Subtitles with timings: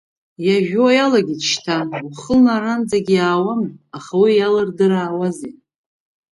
[0.47, 3.61] Иажәуа иалагеит шьҭа, уахынла аранӡагьы иаауам,
[3.97, 5.53] аха уи иалырдыраауазеи…